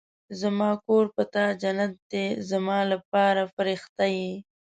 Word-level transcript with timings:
زما 0.41 0.71
کور 0.85 1.05
په 1.15 1.23
تا 1.33 1.45
جنت 1.61 1.93
دی 2.11 2.25
زما 2.49 2.79
لپاره 2.91 3.41
فرښته 3.55 4.05
يې 4.17 4.31